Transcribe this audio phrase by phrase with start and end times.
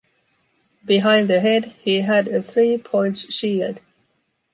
[0.83, 3.79] Behind the head, he had a three-points shield.